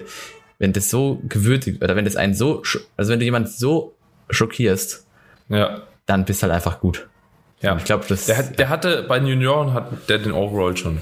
[0.59, 2.63] wenn das so gewürdigt, oder wenn das einen so,
[2.97, 3.95] also wenn du jemanden so
[4.29, 5.05] schockierst,
[5.49, 5.83] ja.
[6.05, 7.07] dann bist du halt einfach gut.
[7.61, 7.71] Ja.
[7.71, 8.25] Und ich glaube, das.
[8.25, 10.99] Der, der hatte bei den Junioren hat der den Overall schon.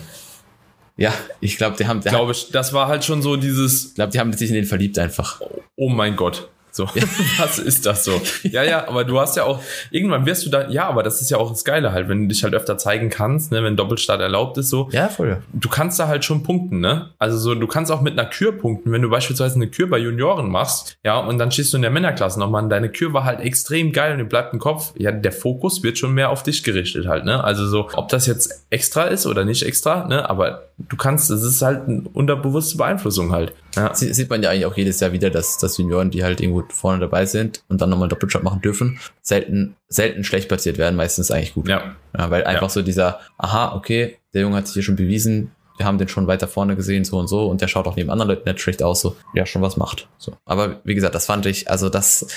[0.98, 2.02] Ja, ich glaube, die haben.
[2.02, 3.88] Glaube ich, das war halt schon so dieses.
[3.88, 5.42] Ich glaube, die haben sich in den verliebt einfach.
[5.76, 6.50] Oh mein Gott.
[6.76, 7.04] So, ja.
[7.38, 8.22] was ist das so?
[8.44, 9.62] Ja, ja, aber du hast ja auch,
[9.92, 12.28] irgendwann wirst du da, ja, aber das ist ja auch das Geile halt, wenn du
[12.28, 14.90] dich halt öfter zeigen kannst, ne, wenn Doppelstart erlaubt ist, so.
[14.92, 15.42] Ja, voll.
[15.54, 17.12] Du kannst da halt schon punkten, ne?
[17.18, 20.00] Also so, du kannst auch mit einer Kür punkten, wenn du beispielsweise eine Kür bei
[20.00, 23.24] Junioren machst, ja, und dann schießt du in der Männerklasse nochmal und deine Kür war
[23.24, 26.44] halt extrem geil und dir bleibt im Kopf, ja, der Fokus wird schon mehr auf
[26.44, 27.42] dich gerichtet halt, ne?
[27.42, 30.30] Also so, ob das jetzt extra ist oder nicht extra, ne?
[30.30, 33.54] Aber du kannst, es ist halt eine unterbewusste Beeinflussung halt.
[33.76, 33.94] Ja.
[33.94, 37.00] Sieht man ja eigentlich auch jedes Jahr wieder, dass, dass Junioren, die halt irgendwo vorne
[37.00, 41.32] dabei sind und dann nochmal einen Doppelshot machen dürfen, selten, selten schlecht platziert werden, meistens
[41.32, 41.68] eigentlich gut.
[41.68, 41.96] Ja.
[42.18, 42.70] ja weil einfach ja.
[42.70, 46.28] so dieser, aha, okay, der Junge hat sich hier schon bewiesen, wir haben den schon
[46.28, 48.82] weiter vorne gesehen, so und so, und der schaut auch neben anderen Leuten nicht schlecht
[48.82, 50.08] aus, so, ja, schon was macht.
[50.18, 50.38] So.
[50.46, 52.28] Aber wie gesagt, das fand ich, also das,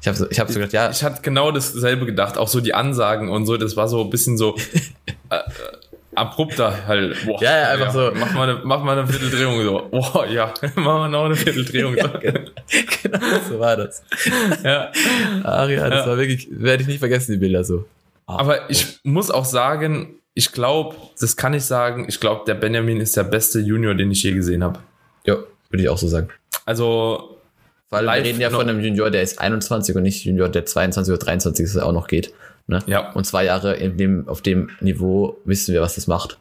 [0.00, 0.90] ich habe so, ich hab so gedacht, ja.
[0.90, 4.10] Ich hatte genau dasselbe gedacht, auch so die Ansagen und so, das war so ein
[4.10, 4.54] bisschen so,
[5.30, 5.40] äh,
[6.14, 7.24] abrupter halt.
[7.26, 7.92] Boah, ja, ja, einfach ja.
[7.92, 8.12] so.
[8.14, 9.88] Mach mal, eine, mach mal eine Vierteldrehung so.
[9.90, 11.94] Boah, ja, mach mal noch eine Vierteldrehung.
[11.94, 12.00] So.
[12.22, 12.32] ja,
[13.02, 14.02] genau, so war das.
[14.62, 14.90] ja.
[15.42, 16.10] Ach ja, das ja.
[16.10, 17.84] war wirklich, werde ich nicht vergessen, die Bilder so.
[18.26, 22.54] Ach, Aber ich muss auch sagen, ich glaube, das kann ich sagen, ich glaube, der
[22.54, 24.80] Benjamin ist der beste Junior, den ich je gesehen habe.
[25.26, 25.36] Ja.
[25.70, 26.28] würde ich auch so sagen.
[26.66, 27.38] Also,
[27.90, 31.12] weil wir reden ja von einem Junior, der ist 21 und nicht Junior, der 22
[31.12, 32.32] oder 23 ist, auch noch geht.
[32.66, 32.80] Ne?
[32.86, 33.12] Ja.
[33.12, 36.38] Und zwei Jahre in dem, auf dem Niveau wissen wir, was das macht.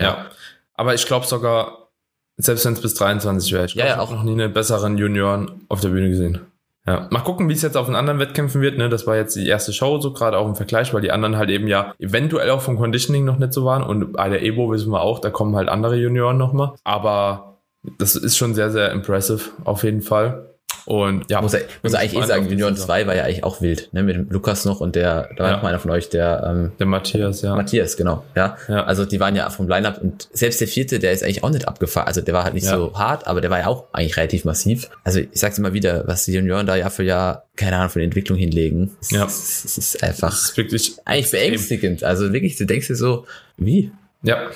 [0.00, 0.26] Ja.
[0.74, 1.88] Aber ich glaube sogar,
[2.36, 4.52] selbst wenn es bis 23 wäre, ich glaube, Ja, ja, ich habe noch nie einen
[4.52, 6.40] besseren Junioren auf der Bühne gesehen.
[6.86, 8.78] Ja, mal gucken, wie es jetzt auf den anderen Wettkämpfen wird.
[8.78, 8.88] Ne?
[8.88, 11.50] Das war jetzt die erste Show, so gerade auch im Vergleich, weil die anderen halt
[11.50, 13.82] eben ja eventuell auch vom Conditioning noch nicht so waren.
[13.82, 16.72] Und bei der Evo wissen wir auch, da kommen halt andere Junioren nochmal.
[16.82, 17.58] Aber
[17.98, 20.54] das ist schon sehr, sehr impressive auf jeden Fall.
[20.86, 22.76] Und ja, Muss, er, muss er eigentlich eh sagen, Saison.
[22.76, 24.02] 2 war ja eigentlich auch wild, ne?
[24.02, 25.56] Mit dem Lukas noch und der, da war Ja.
[25.58, 27.54] noch einer von euch, der ähm, Der Matthias, ja.
[27.54, 28.24] Matthias, genau.
[28.34, 28.56] Ja.
[28.68, 28.84] Ja.
[28.84, 31.68] Also die waren ja vom Line-Up und selbst der vierte, der ist eigentlich auch nicht
[31.68, 32.06] abgefahren.
[32.08, 32.76] Also der war halt nicht Ja.
[32.76, 34.88] so hart, aber der war ja auch eigentlich relativ massiv.
[35.04, 37.98] Also ich sag's immer wieder, was die Junioren da Jahr für Jahr, keine Ahnung, für
[38.00, 38.90] die Entwicklung hinlegen.
[39.10, 39.24] Ja.
[39.26, 41.40] es, es ist einfach Das ist wirklich eigentlich extrem.
[41.50, 42.04] beängstigend.
[42.04, 43.92] Also wirklich, du denkst dir so, wie?
[44.22, 44.50] Ja.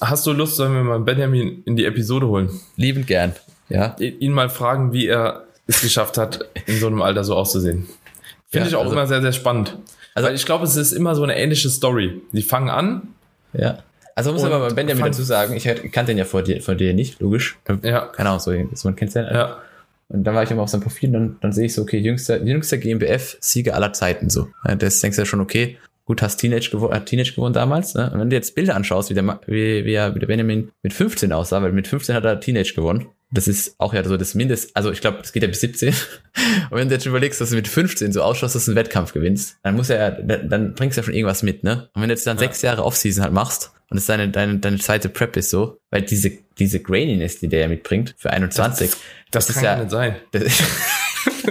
[0.00, 2.48] Hast du Lust, sollen wir mal Benjamin in die Episode holen?
[2.76, 3.34] Liebend gern.
[3.68, 3.96] Ja.
[3.98, 7.86] Ihn mal fragen, wie er es geschafft hat, in so einem Alter so auszusehen.
[8.50, 9.76] Finde Ja, ich auch also- immer sehr, sehr spannend.
[10.14, 12.20] Also- Weil ich glaube, es ist immer so eine ähnliche Story.
[12.32, 13.02] Die fangen an,
[13.52, 13.78] Ja.
[14.14, 16.92] Also muss aber bei Benjamin dazu sagen, ich kannte ihn ja vor dir, von dir
[16.92, 17.56] nicht, logisch.
[17.84, 18.50] ja, Keine Ahnung, so,
[18.82, 19.32] man kennt ja.
[19.32, 19.56] ja,
[20.08, 21.98] Und dann war ich immer auf seinem Profil und dann, dann sehe ich so, okay,
[21.98, 24.48] jüngster, jüngster GmbF-Sieger aller Zeiten so.
[24.78, 27.94] Das denkst du ja schon, okay, gut, hast Teenage, gewo hat Teenage gewonnen damals.
[27.94, 28.10] Ne?
[28.12, 30.92] Und wenn du jetzt Bilder anschaust, wie der, wie, wie, er, wie der Benjamin mit
[30.94, 33.06] 15 aussah, weil mit 15 hat er Teenage gewonnen.
[33.30, 35.88] Das ist auch ja so das Mindest, also ich glaube, es geht ja bis 17.
[36.70, 39.12] Und wenn du jetzt überlegst, dass du mit 15 so ausschaust, dass du einen Wettkampf
[39.12, 41.90] gewinnst, dann muss er, dann, dann bringst du ja schon irgendwas mit, ne?
[41.94, 42.40] Und wenn du jetzt dann Ja.
[42.44, 46.02] sechs Jahre Offseason halt machst und es deine, deine, deine zweite Prep ist so, weil
[46.02, 48.92] diese, diese Graininess, die der ja mitbringt für 21,
[49.30, 50.16] das, ist kann ja- ja nicht sein.
[50.32, 50.52] das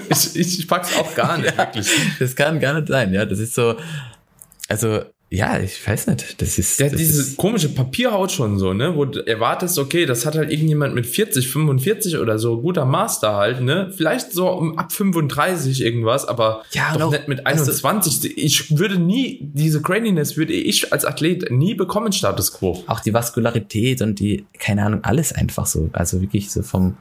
[0.10, 1.90] Ich, ich, ich pack's auch gar nicht, wirklich.
[2.18, 3.26] Das kann gar nicht sein, ja.
[3.26, 3.76] Das ist so,
[4.68, 6.42] also, ja, ich weiß nicht.
[6.42, 6.80] Das ist.
[6.80, 8.96] Der hat das diese ist, komische Papierhaut schon so, ne?
[8.96, 13.34] Wo du erwartest, okay, das hat halt irgendjemand mit 40, 45 oder so, guter Master
[13.36, 13.92] halt, ne?
[13.96, 18.38] Vielleicht so um ab 35 irgendwas, aber Ja, doch auch, nicht mit weißt du- 21.
[18.38, 22.84] ich würde nie, diese Graininess würde ich als Athlet nie bekommen, Status Quo.
[22.88, 25.90] auch die Vaskularität und die, keine Ahnung, alles einfach so.
[25.94, 26.96] Also wirklich so vom,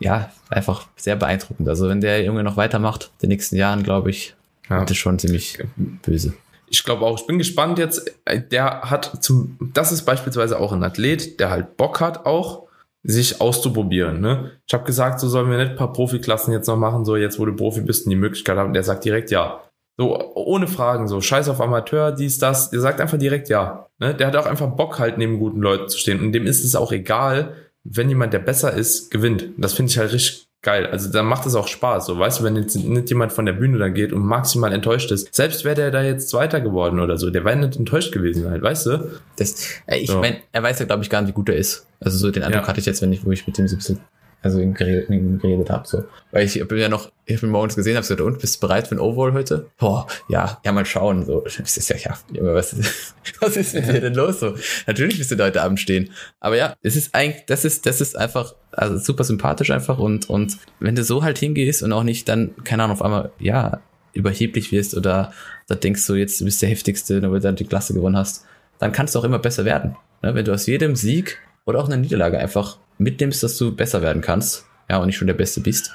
[0.00, 1.68] ja, einfach sehr beeindruckend.
[1.68, 4.34] Also wenn der Junge noch weitermacht, in den nächsten Jahren, glaube ich,
[4.68, 4.80] Ja.
[4.80, 5.58] wird das schon ziemlich
[6.02, 6.34] böse.
[6.70, 8.12] Ich glaube auch, ich bin gespannt jetzt.
[8.24, 12.68] äh, Der hat zum, das ist beispielsweise auch ein Athlet, der halt Bock hat auch,
[13.02, 14.20] sich auszuprobieren.
[14.20, 14.52] Ne?
[14.66, 17.38] Ich habe gesagt, so sollen wir nicht ein paar Profiklassen jetzt noch machen, so jetzt,
[17.38, 18.72] wo du Profi bist und die Möglichkeit haben.
[18.72, 19.60] Der sagt direkt ja.
[19.96, 22.70] So, ohne Fragen, so scheiß auf Amateur, dies, das.
[22.70, 23.86] Der sagt einfach direkt ja.
[23.98, 24.14] Ne?
[24.14, 26.20] Der hat auch einfach Bock, halt neben guten Leuten zu stehen.
[26.20, 27.54] Und dem ist es auch egal,
[27.84, 29.46] wenn jemand, der besser ist, gewinnt.
[29.56, 30.86] Das finde ich halt richtig geil.
[30.86, 32.06] Also da macht es auch Spaß.
[32.06, 35.10] So, weißt du, wenn jetzt nicht jemand von der Bühne dann geht und maximal enttäuscht
[35.10, 38.48] ist, selbst wäre der da jetzt Zweiter geworden oder so, der wäre nicht enttäuscht gewesen
[38.50, 39.10] halt, weißt du?
[39.36, 39.54] Das,
[39.86, 40.18] äh, ich So.
[40.20, 41.86] mein, er weiß ja, glaube ich, gar nicht, wie gut er ist.
[42.00, 42.68] Also so den Eindruck Ja.
[42.68, 44.00] hatte ich jetzt, wenn ich, wo ich mit dem so ein bisschen,
[44.42, 45.86] also geredet, geredet habe.
[45.86, 46.04] So.
[46.30, 48.86] Weil ich bin ja noch, ich bin morgens gesehen, habe gesagt, und bist du bereit
[48.88, 49.66] für ein Overall heute?
[49.78, 51.26] Boah, ja, ja, mal schauen.
[51.26, 52.76] So, das ist ja, ja, was,
[53.40, 54.40] was ist mit dir denn los?
[54.40, 54.54] So,
[54.86, 56.10] natürlich bist du da heute Abend stehen.
[56.40, 60.30] Aber ja, es ist eigentlich, das ist, das ist einfach, also super sympathisch einfach und,
[60.30, 63.80] und wenn du so halt hingehst und auch nicht dann, keine Ahnung, auf einmal, ja,
[64.12, 65.32] überheblich wirst oder
[65.68, 68.16] da denkst du, jetzt du bist der heftigste, nur weil du dann die Klasse gewonnen
[68.16, 68.44] hast,
[68.78, 69.96] dann kannst du auch immer besser werden.
[70.22, 70.34] Ne?
[70.34, 74.22] Wenn du aus jedem Sieg oder auch einer Niederlage einfach mitnimmst, dass du besser werden
[74.22, 75.92] kannst, ja, und nicht schon der Beste bist,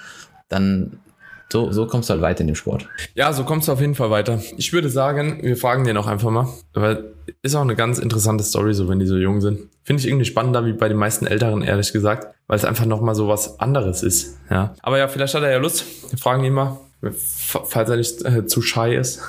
[0.47, 0.99] dann
[1.51, 2.87] so, so kommst du halt weiter in dem Sport.
[3.15, 4.39] Ja, so kommst du auf jeden Fall weiter.
[4.57, 7.05] Ich würde sagen, wir fragen den auch einfach mal, weil
[7.41, 9.61] ist auch eine ganz interessante Story, so wenn die so jung sind.
[9.83, 13.15] Finde ich irgendwie spannender wie bei den meisten Älteren, ehrlich gesagt, weil es einfach nochmal
[13.15, 14.37] so was anderes ist.
[14.49, 14.75] Ja.
[14.83, 15.85] Aber ja, vielleicht hat er ja Lust.
[16.11, 19.21] Wir fragen ihn mal, falls er nicht äh, zu shy ist.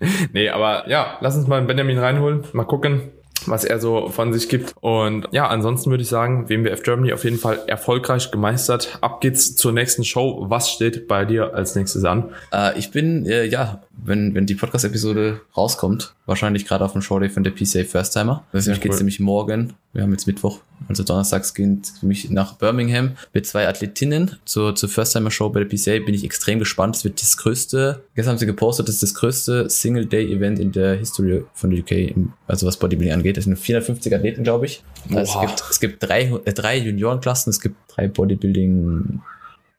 [0.32, 3.12] nee, aber ja, lass uns mal Benjamin reinholen, mal gucken,
[3.46, 4.74] was er so von sich gibt.
[4.80, 8.98] Und ja, ansonsten würde ich sagen, WMWF Germany auf jeden Fall erfolgreich gemeistert.
[9.00, 10.46] Ab geht's zur nächsten Show.
[10.48, 12.30] Was steht bei dir als nächstes an?
[12.52, 17.28] Äh, ich bin, äh, ja, wenn, wenn die Podcast-Episode rauskommt, wahrscheinlich gerade auf dem Showday
[17.28, 18.44] von der PCA First Timer.
[18.52, 18.96] Das Ja, geht cool.
[18.98, 19.74] nämlich morgen.
[19.92, 24.74] Wir haben jetzt Mittwoch, also donnerstags geht für mich nach Birmingham mit zwei Athletinnen zur,
[24.74, 25.98] zur First Timer Show bei der PCA.
[26.04, 26.96] Bin ich extrem gespannt.
[26.96, 30.94] Es wird das größte, gestern haben sie gepostet, das ist das größte Single-Day-Event in der
[30.96, 32.14] History von der UK,
[32.46, 33.36] also was Bodybuilding angeht.
[33.36, 34.82] Das sind 450 Athleten, glaube ich.
[35.14, 39.20] Also es gibt, es gibt drei, äh, drei Juniorenklassen, es gibt drei Bodybuilding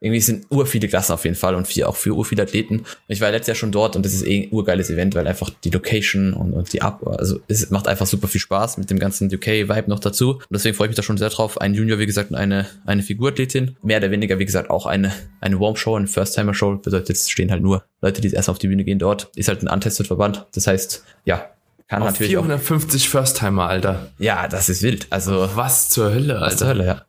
[0.03, 2.83] irgendwie sind ur viele Klassen auf jeden Fall und vier, auch für ur viele Athleten.
[3.07, 5.49] Ich war letztes Jahr schon dort und das ist eh ein urgeiles Event, weil einfach
[5.63, 8.99] die Location und, und die Ab, also es macht einfach super viel Spaß mit dem
[8.99, 10.33] ganzen UK-Vibe noch dazu.
[10.33, 11.61] Und deswegen freue ich mich da schon sehr drauf.
[11.61, 13.77] Ein Junior, wie gesagt, und eine, eine Figurathletin.
[13.81, 16.79] Mehr oder weniger, wie gesagt, auch eine, eine Warm-Show, eine First-Timer-Show.
[16.79, 19.31] Bedeutet, es stehen halt nur Leute, die erst auf die Bühne gehen dort.
[19.37, 20.45] Ist halt ein untested Verband.
[20.53, 21.49] Das heißt, ja,
[21.87, 24.11] Kann Auf natürlich 450 First-Timer, Alter.
[24.19, 25.07] Ja, das ist wild.
[25.11, 26.45] Also Was zur Hölle, Alter.
[26.45, 27.05] was zur Hölle, ja.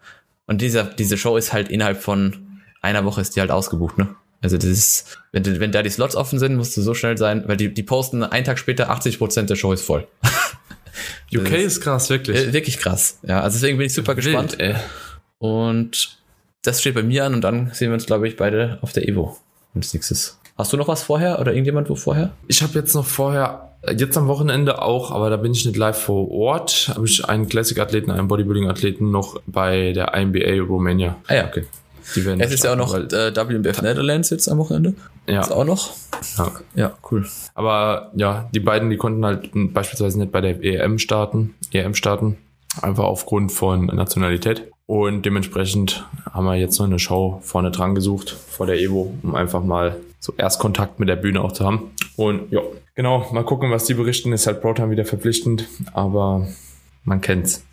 [0.47, 2.44] Und dieser, diese Show ist halt innerhalb von
[2.85, 4.15] einer Woche ist die halt ausgebucht, ne?
[4.41, 7.45] Also das ist, wenn, wenn da die Slots offen sind, musst du so schnell sein,
[7.47, 10.07] weil die, die posten einen Tag später, 80% der Show ist voll.
[11.35, 12.37] UK ist krass, wirklich.
[12.37, 13.19] Äh, wirklich krass.
[13.23, 14.59] Ja, also deswegen bin ich super gespannt.
[14.59, 14.75] Wild, ey.
[15.39, 16.19] Und
[16.63, 19.09] das steht bei mir an und dann sehen wir uns, glaube ich, beide auf der
[19.09, 19.37] Evo.
[19.75, 20.39] Und das nächstes.
[20.57, 22.33] Hast du noch was vorher oder irgendjemand wo vorher?
[22.47, 25.99] Ich habe jetzt noch vorher, jetzt am Wochenende auch, aber da bin ich nicht live
[25.99, 31.17] vor Ort, habe ich einen Classic-Athleten, einen Bodybuilding-Athleten noch bei der INBA Romania.
[31.27, 31.65] Ah ja, okay.
[32.15, 34.95] Die werden Es ist ja auch noch äh, WBF Netherlands jetzt am Wochenende.
[35.27, 35.93] weil, Ist ja, auch noch.
[36.37, 36.53] ja.
[36.75, 37.27] Ja, cool.
[37.55, 42.37] Aber ja, die beiden, die konnten halt beispielsweise nicht bei der EM starten, EM starten,
[42.81, 44.71] einfach aufgrund von Nationalität.
[44.87, 49.35] Und dementsprechend haben wir jetzt noch eine Show vorne dran gesucht, vor der Evo, um
[49.35, 51.91] einfach mal so Erstkontakt mit der Bühne auch zu haben.
[52.17, 52.61] Und ja,
[52.95, 54.33] genau, mal gucken, was die berichten.
[54.33, 56.47] Ist halt Pro-Time wieder verpflichtend, aber
[57.05, 57.65] man kennt's.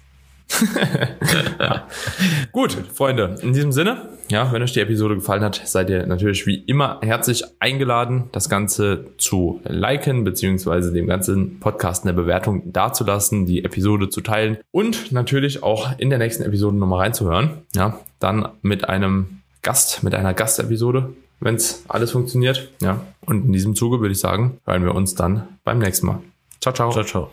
[2.51, 6.45] Gut, Freunde, in diesem Sinne, ja, wenn euch die Episode gefallen hat, seid ihr natürlich
[6.47, 13.45] wie immer herzlich eingeladen, das Ganze zu liken, beziehungsweise dem ganzen Podcast eine Bewertung dazulassen,
[13.45, 17.61] die Episode zu teilen und natürlich auch in der nächsten Episode nochmal reinzuhören.
[17.73, 22.69] Ja, dann mit einem Gast, mit einer Gastepisode, wenn es alles funktioniert.
[22.81, 26.19] Ja, und in diesem Zuge würde ich sagen, hören wir uns dann beim nächsten Mal.
[26.61, 26.91] Ciao, ciao.
[26.91, 27.31] Ciao, ciao.